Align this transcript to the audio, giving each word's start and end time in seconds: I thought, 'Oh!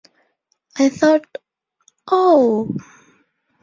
I 0.79 0.89
thought, 0.89 1.25
'Oh! 2.07 2.75